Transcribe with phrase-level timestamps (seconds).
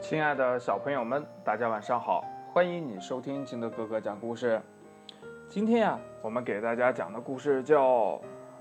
[0.00, 2.24] 亲爱的小朋友们，大家晚上好！
[2.52, 4.60] 欢迎你收听金德哥哥讲故事。
[5.46, 8.18] 今天呀，我们给大家讲的故事叫……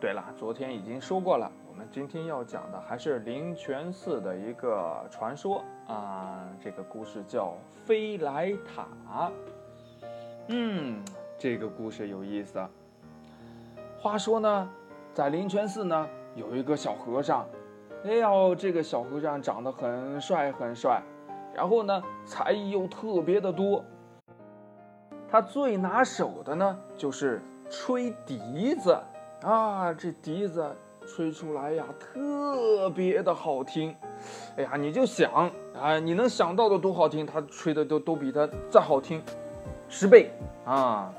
[0.00, 1.50] 对了，昨天已经说过了。
[1.68, 6.44] 我们今天要讲的还是灵泉寺的一个传说啊。
[6.60, 7.54] 这个故事叫
[7.84, 9.30] 飞来塔。
[10.48, 11.02] 嗯，
[11.38, 12.60] 这个故事有意思。
[14.00, 14.68] 话说呢，
[15.14, 17.46] 在灵泉寺呢，有一个小和尚。
[18.04, 21.02] 哎呦，这个小和尚长得很帅很帅，
[21.54, 23.84] 然后呢，才艺又特别的多。
[25.30, 28.98] 他最拿手的呢，就是吹笛子
[29.42, 30.74] 啊，这笛子
[31.06, 33.94] 吹出来呀，特别的好听。
[34.56, 39.22] 哎呀，你就想啊，你能想到的多好听，他吹的都都比他再好听
[39.88, 40.30] 十倍
[40.64, 41.12] 啊。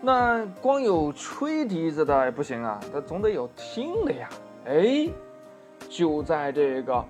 [0.00, 4.28] 那光有吹笛子的不行啊，他总得有听的呀。
[4.66, 5.08] 哎。
[5.86, 7.04] 就在这个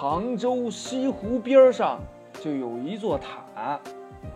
[0.00, 1.98] 杭州西湖边上，
[2.40, 3.80] 就有一座塔，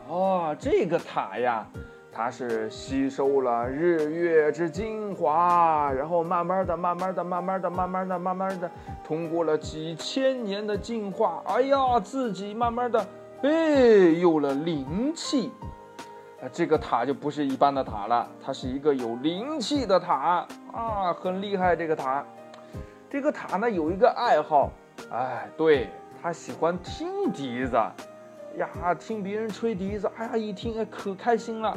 [0.09, 1.65] 哦，这个塔呀，
[2.13, 8.69] 它是吸收了日月之精华，然后慢慢的、慢慢的、慢慢的、慢慢的、慢慢的，
[9.05, 13.07] 通过了几千年的进化，哎呀，自己慢慢的，
[13.43, 13.51] 哎，
[14.21, 15.53] 有了灵气，
[16.43, 20.45] 啊，这个塔就不是一般的塔了，它是一个有灵气的塔。
[20.73, 22.25] 啊，很厉害，这个塔。
[23.09, 24.71] 这个塔呢有一个爱好，
[25.11, 25.91] 哎，对
[26.21, 27.77] 他喜欢听笛子，
[28.57, 31.77] 呀，听别人吹笛子，哎呀，一听哎可开心了。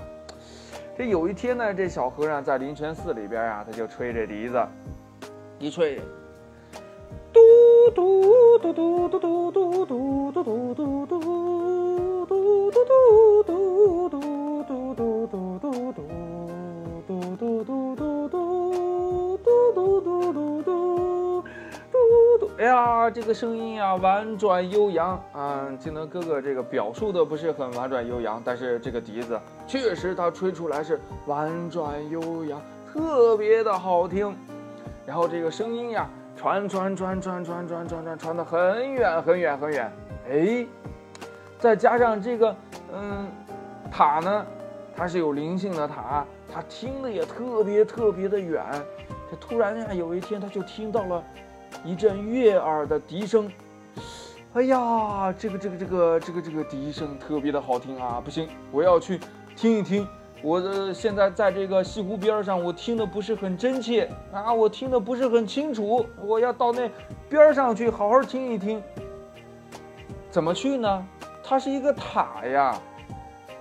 [0.97, 4.66] 这有一天呢，这小和尚在灵泉寺里边啊，他就吹着笛子，
[5.59, 5.99] 一吹，
[7.33, 7.41] 嘟
[7.93, 10.94] 嘟嘟嘟嘟嘟嘟嘟嘟嘟嘟嘟。
[23.36, 25.67] 声音呀，婉转悠扬啊！
[25.78, 34.33] 金德哥哥这个表述的不是很婉转悠扬，但是这个笛子确实它吹出来是婉转悠扬，特别的好听。
[35.05, 39.92] 然后这个声音呀，传传传传传传传传传的很远很远很远。
[40.30, 40.65] 哎，
[41.59, 42.55] 再加上这个
[42.93, 43.27] 嗯
[43.92, 44.45] 塔呢，
[44.95, 48.64] 它是有灵性的塔，它听的也特别特别的远。
[49.30, 51.21] 这突然呀，有一天他就听到了。
[51.85, 53.47] 一阵悦耳的笛声，
[54.53, 58.19] 哎呀，这个这个这个这个这个笛声特别的好听啊！
[58.25, 59.19] 不行，我要去
[59.55, 60.07] 听一听。
[60.41, 66.03] 我的现在在这个西湖边上，我听的不是很真切啊，我听的不是很清楚。
[66.19, 66.89] 我要到那
[67.29, 68.81] 边上去好好听一听。
[70.31, 71.07] 怎么去呢？
[71.43, 72.81] 它是一个塔呀，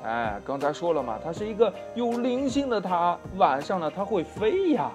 [0.03, 3.19] 哎，刚才说了嘛，它是一个有灵性的塔。
[3.37, 4.91] 晚上呢，它会飞呀。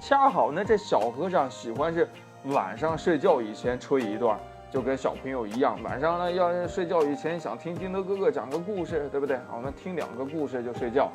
[0.00, 2.08] 恰好呢，这小和尚喜欢是。
[2.44, 4.38] 晚上睡觉以前吹一段，
[4.70, 5.82] 就跟小朋友一样。
[5.82, 9.40] 晚上呢，要睡觉以前想听金德哥哥讲个故事，对不对？
[9.54, 11.10] 我们听两个故事就睡觉。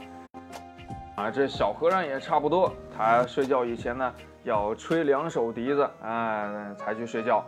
[1.16, 4.12] 啊，这小和尚也差不多，他睡觉以前呢
[4.44, 7.46] 要吹两首笛子，哎，才去睡觉。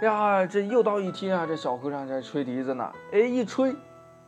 [0.00, 3.74] 呀，这又到一天啊，这小和尚在吹笛子呢，哎，一吹，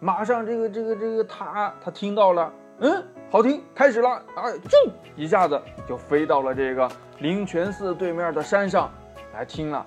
[0.00, 6.90] 马上这个这个这个他他听到了，嗯，好听，开始了，啊，就一下子就飞到了这个。
[7.18, 8.90] 灵泉寺对面的山上，
[9.34, 9.84] 来听了。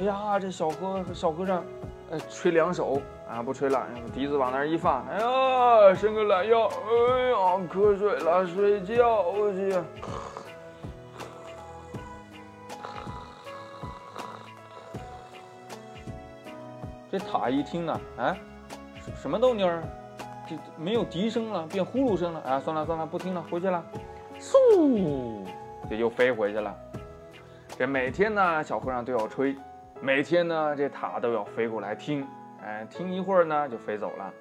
[0.00, 1.64] 哎呀，这小和小和尚，
[2.10, 7.36] 哎，吹两首啊，不吹了，笛子往那儿一放，哎呀，伸个懒腰，哎呀，
[7.72, 9.80] 瞌睡了，睡觉去。
[17.08, 18.36] 这塔一听呢，哎，
[19.14, 19.82] 什么动静儿？
[20.48, 22.40] 这没有笛声了，变呼噜声了。
[22.46, 23.84] 哎，算了算了，不听了，回去了。
[24.40, 25.44] 嗖。
[25.90, 26.74] 这又飞回去了。
[27.76, 29.54] 这每天呢，小和尚都要吹；
[30.00, 32.26] 每天呢，这塔都要飞过来听。
[32.64, 34.32] 哎，听一会儿呢，就飞走了。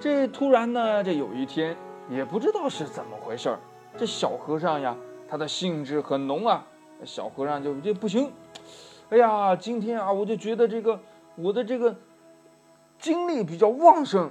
[0.00, 1.76] 这突然呢，这有一天，
[2.08, 3.58] 也不知道是怎么回事儿，
[3.96, 4.96] 这小和尚呀，
[5.28, 6.64] 他的兴致很浓啊。
[7.04, 8.32] 小和尚就这不行，
[9.10, 10.98] 哎呀，今天啊，我就觉得这个
[11.34, 11.94] 我的这个
[12.98, 14.30] 精力比较旺盛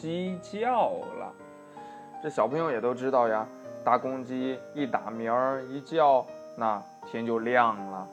[0.00, 1.32] 鸡叫了。
[2.22, 3.46] 这小朋友也都知道呀。
[3.84, 6.24] 大公鸡一打鸣儿一叫，
[6.56, 8.06] 那天就亮了。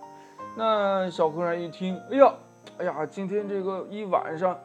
[0.56, 2.34] 那小和尚一听，哎呀，
[2.78, 4.58] 哎呀，今天这个一晚上，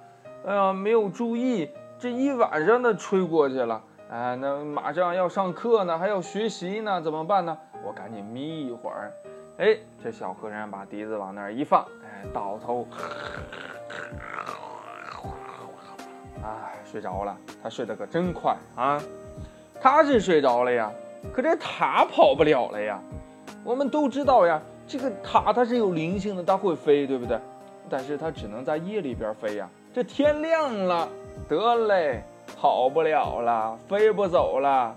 [0.46, 1.69] 哎呀，没有注意，
[1.99, 3.82] 这一晚上的吹过去了。
[4.08, 7.58] 哎，那马上要上课呢，还要学习呢，怎么办呢？
[7.84, 9.12] 我赶紧眯一会儿。
[9.58, 12.87] 哎，这小和尚把笛子往那儿一放，哎，倒头，
[16.91, 17.37] 睡着了。
[17.63, 19.01] 他睡得可真快啊！
[19.81, 20.91] 他是睡着了呀，
[21.33, 22.99] 可这塔跑不了了呀。
[23.63, 27.39] 我们都知道呀，这个塔它是有灵性的，它会飞，对不对？
[27.89, 29.69] 但是它只能在夜里边飞呀。
[29.93, 31.09] 这天亮了，
[31.49, 32.23] 得嘞。
[32.61, 34.95] 跑不了了，飞不走了。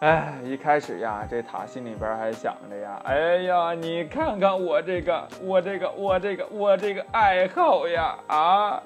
[0.00, 8.82] 哎，一开始呀，这塔心里边还想着呀，哎呀，你看看我这个，我这个，我这个，我这个爱好呀，啊，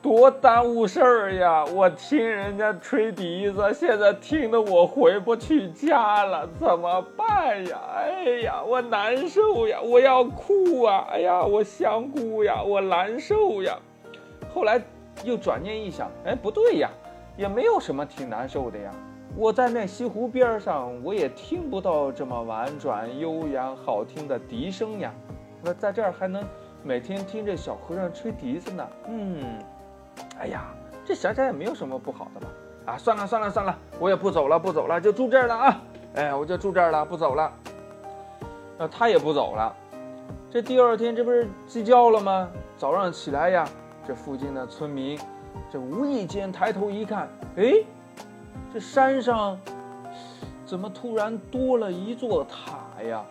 [0.00, 1.64] 多耽误事儿呀！
[1.74, 7.78] 我听人家吹笛子，现在听得我回不去家了，怎么办呀？
[7.96, 11.06] 哎呀，我难受呀，我要哭啊！
[11.10, 13.76] 哎呀，我想哭呀，我难受呀。
[14.54, 14.80] 后来。
[15.24, 16.88] 又转念一想，哎，不对呀，
[17.36, 18.92] 也没有什么挺难受的呀。
[19.34, 25.12] 我在那西湖边上，我也听不到这么婉转悠扬、好听的笛声呀。
[25.60, 26.44] 那在这儿还能
[26.84, 28.88] 每天听着小和尚吹笛子呢。
[29.08, 29.58] 嗯，
[30.38, 30.64] 哎呀，
[31.04, 32.46] 这想想也没有什么不好的吧？
[32.86, 35.82] 啊，算了算了算了，我也不走了，不走了，就住这儿了啊。
[36.14, 37.52] 哎，我就住这儿了，不走了。
[38.78, 39.74] 那他也不走了。
[40.50, 42.48] 这第二天这不是鸡叫了吗？
[42.76, 43.68] 早上起来呀。
[44.06, 45.20] 这附近的村民，
[45.70, 47.74] 这无意间抬头一看，哎，
[48.72, 49.58] 这山上
[50.64, 53.22] 怎么突然多了一座塔呀？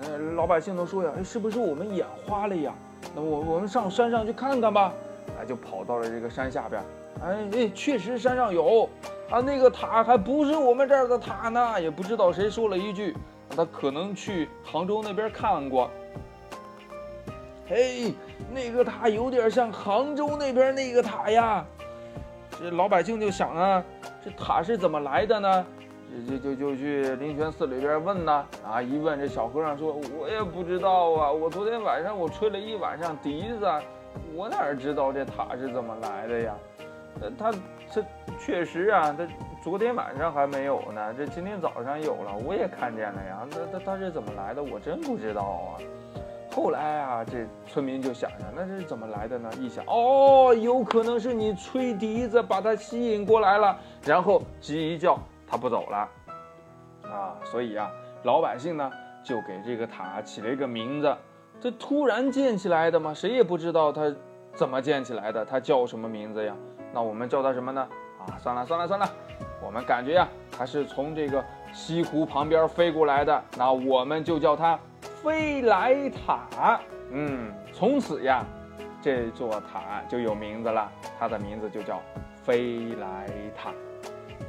[0.00, 2.74] 那老百姓都说呀，哎，是不是我们眼花了呀？
[3.14, 4.92] 那我我们上山上去看看吧。
[5.38, 6.82] 哎，就跑到了这个山下边。
[7.22, 8.88] 哎哎，确实山上有
[9.30, 11.80] 啊，那个塔还不是我们这儿的塔呢。
[11.80, 13.16] 也不知道谁说了一句，
[13.56, 15.90] 他可能去杭州那边看过。
[17.66, 18.12] 嘿，
[18.52, 21.64] 那个塔有点像杭州那边那个塔呀。
[22.60, 23.82] 这老百姓就想啊，
[24.24, 25.66] 这塔是怎么来的呢？
[26.28, 28.46] 就就就去灵泉寺里边问呢。
[28.64, 33.66] 啊，一问这小和尚说：“我也不知道啊，我昨天晚上我吹了一晚上笛子，
[34.34, 36.54] 我哪知道这塔是怎么来的呀？”
[37.20, 37.52] 呃，他
[37.92, 38.04] 这
[38.40, 39.24] 确实啊，他
[39.62, 43.46] 昨天晚上还没有呢，这今天早上有了，我也看见了呀。
[43.52, 44.60] 那他他是怎么来的？
[44.60, 45.78] 我真不知道啊。
[46.50, 49.48] 后来啊，这村民就想想，那是怎么来的呢？
[49.60, 56.08] 一想，哦，有可能是你吹笛子把它吸引过来了，然后鸡一叫，它不走了，
[57.08, 57.88] 啊，所以啊，
[58.24, 58.90] 老百姓呢
[59.22, 61.16] 就给这个塔起了一个名字。
[61.60, 64.14] 这突然建起来的嘛，谁也不知道它
[64.54, 66.54] 怎么建起来的，它叫什么名字呀？
[66.92, 67.88] 那我们叫它什么呢？
[68.20, 69.08] 啊，算了算了算了，
[69.64, 74.78] 我们感觉呀，它是从这个西湖旁边飞过来的，那我们就叫它。
[75.22, 76.78] 飞来塔，
[77.10, 78.44] 嗯，从此呀，
[79.00, 81.98] 这座塔就有名字了，它的名字就叫
[82.42, 83.26] 飞来
[83.56, 83.70] 塔。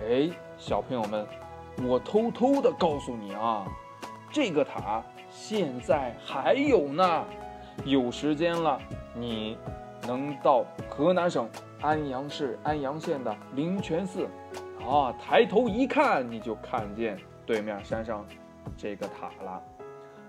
[0.06, 1.26] 哎，小朋友们，
[1.88, 3.66] 我偷偷的告诉你啊，
[4.30, 5.02] 这个塔
[5.36, 7.26] 现在还有呢。
[7.84, 8.80] 有时间了，
[9.14, 9.58] 你
[10.08, 11.48] 能到河南省
[11.82, 14.26] 安阳市安阳县的灵泉寺，
[14.80, 18.26] 啊，抬头一看，你就看见对面山上
[18.78, 19.62] 这个塔了。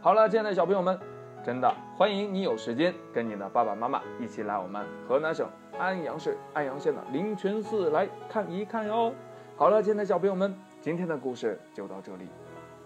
[0.00, 0.98] 好了，亲爱的小朋友们，
[1.44, 5.48] 真的欢迎你有时间跟你的爸爸妈妈一起来我们河南省
[5.78, 9.14] 安阳市安阳县的灵泉寺来看一看哟。
[9.56, 12.26] 好了，亲爱的小朋友们，今天的故事就到这里，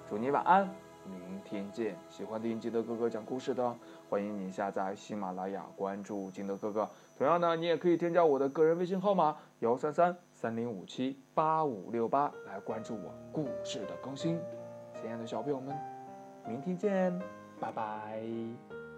[0.06, 0.70] 祝你晚安，
[1.10, 1.96] 明天见。
[2.08, 3.76] 喜欢听金德哥哥讲故事的，
[4.08, 6.88] 欢迎你下载喜马拉雅，关注金德哥哥。
[7.18, 14.40] 同样呢，你也可以添加我的个人微信号码幺三三三零五七八五六八来关注我故事的更新。
[14.94, 15.76] 亲爱的小朋友们。
[16.46, 17.20] 明天见，
[17.60, 18.89] 拜拜。